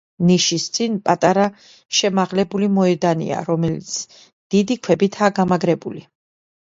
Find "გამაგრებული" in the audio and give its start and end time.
5.43-6.03